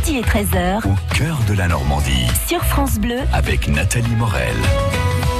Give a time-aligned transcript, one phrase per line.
[0.00, 0.86] midi et 13h.
[0.86, 2.26] Au cœur de la Normandie.
[2.46, 3.18] Sur France Bleu.
[3.32, 4.54] Avec Nathalie Morel.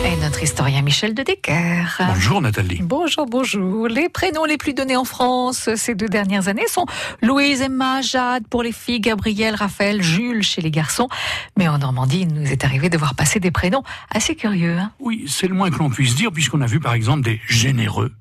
[0.04, 1.98] Et notre historien Michel de Decker.
[2.08, 2.80] Bonjour Nathalie.
[2.82, 3.88] Bonjour, bonjour.
[3.88, 6.86] Les prénoms les plus donnés en France ces deux dernières années sont
[7.22, 11.08] Louise, Emma, Jade pour les filles, Gabriel, Raphaël, Jules chez les garçons.
[11.56, 14.76] Mais en Normandie, il nous est arrivé de voir passer des prénoms assez curieux.
[14.78, 14.90] Hein.
[15.00, 18.12] oui, c'est le moins que l'on puisse dire puisqu'on a vu par exemple des généreux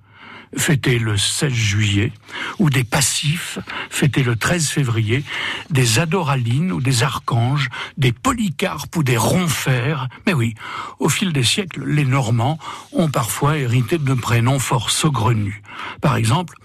[0.57, 2.11] fêtés le 16 juillet,
[2.57, 3.59] ou des passifs
[3.89, 5.23] fêtés le 13 février,
[5.69, 10.07] des adoralines ou des archanges, des polycarpes ou des ronfers.
[10.25, 10.55] Mais oui,
[10.99, 12.59] au fil des siècles, les Normands
[12.91, 15.61] ont parfois hérité de prénoms fort saugrenus.
[16.01, 16.55] Par exemple,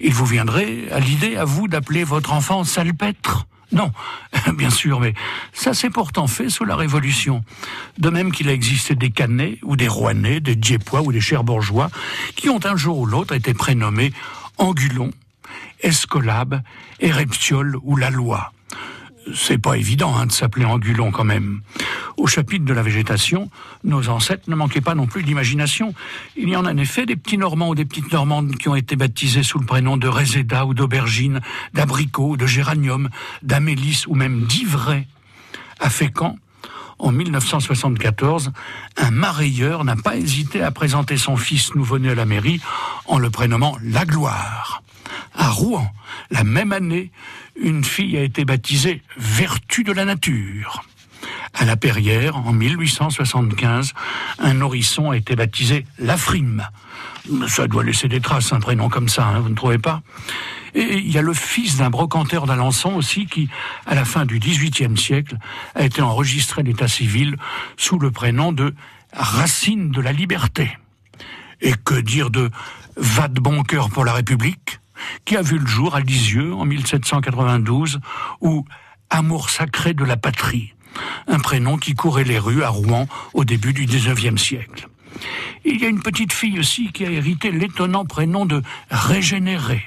[0.00, 3.46] il vous viendrait à l'idée à vous d'appeler votre enfant Salpêtre?
[3.72, 3.92] Non,
[4.54, 5.14] bien sûr, mais
[5.52, 7.44] ça s'est pourtant fait sous la Révolution.
[7.98, 11.90] De même qu'il a existé des Canets ou des Rouennais, des Diepois ou des Cherbourgeois
[12.36, 14.12] qui ont un jour ou l'autre été prénommés
[14.58, 15.10] Angulon,
[15.80, 16.62] Escolabe,
[17.00, 18.52] Éreptiole ou La Loi
[19.34, 21.60] c'est pas évident hein, de s'appeler Angulon quand même.
[22.16, 23.50] Au chapitre de la végétation,
[23.84, 25.94] nos ancêtres ne manquaient pas non plus d'imagination.
[26.36, 28.74] Il y en a en effet des petits Normands ou des petites Normandes qui ont
[28.74, 31.40] été baptisés sous le prénom de Réséda ou d'Aubergine,
[31.74, 33.08] d'Abricot, de Géranium,
[33.42, 35.06] d'Amélis ou même d'Ivray.
[35.78, 36.36] À Fécamp,
[36.98, 38.52] en 1974,
[38.98, 42.60] un marailleur n'a pas hésité à présenter son fils nouveau-né à la mairie
[43.06, 44.82] en le prénommant La Gloire.
[45.34, 45.90] À Rouen,
[46.30, 47.10] la même année,
[47.56, 50.84] une fille a été baptisée Vertu de la nature.
[51.54, 53.92] À la Perrière, en 1875,
[54.38, 56.66] un nourrisson a été baptisé Lafrime.
[57.48, 60.02] Ça doit laisser des traces, un prénom comme ça, hein, vous ne trouvez pas
[60.74, 63.48] Et il y a le fils d'un brocanteur d'Alençon aussi qui,
[63.86, 65.36] à la fin du XVIIIe siècle,
[65.74, 67.36] a été enregistré l'état civil
[67.76, 68.74] sous le prénom de
[69.12, 70.78] Racine de la Liberté.
[71.60, 72.50] Et que dire de
[72.96, 74.80] Va de bon cœur pour la République
[75.24, 78.00] qui a vu le jour à Lisieux en 1792,
[78.40, 78.64] ou
[79.10, 80.74] Amour sacré de la patrie,
[81.26, 84.88] un prénom qui courait les rues à Rouen au début du XIXe siècle.
[85.64, 89.82] Il y a une petite fille aussi qui a hérité l'étonnant prénom de Régénéré.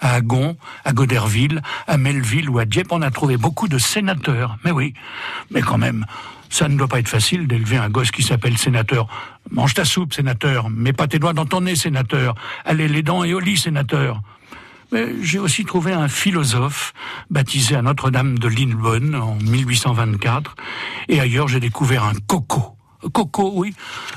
[0.00, 4.58] À Agon, à Goderville, à Melville ou à Dieppe, on a trouvé beaucoup de sénateurs.
[4.64, 4.92] Mais oui,
[5.50, 6.04] mais quand même,
[6.50, 9.08] ça ne doit pas être facile d'élever un gosse qui s'appelle sénateur.
[9.50, 10.68] Mange ta soupe, sénateur.
[10.70, 12.34] Mets pas tes doigts dans ton nez, sénateur.
[12.64, 14.20] Allez les dents et au lit, sénateur.
[14.92, 16.92] Mais j'ai aussi trouvé un philosophe
[17.30, 20.54] baptisé à Notre-Dame de Lillebonne en 1824.
[21.08, 22.76] Et ailleurs, j'ai découvert un coco.
[23.12, 23.74] Coco, oui.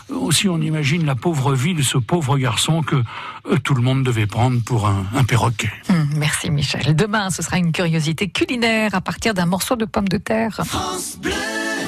[0.09, 4.03] Aussi, on imagine la pauvre vie de ce pauvre garçon que euh, tout le monde
[4.03, 5.72] devait prendre pour un, un perroquet.
[5.90, 6.96] Hum, merci Michel.
[6.96, 10.62] Demain, ce sera une curiosité culinaire à partir d'un morceau de pomme de terre.
[10.66, 11.34] France Bleu.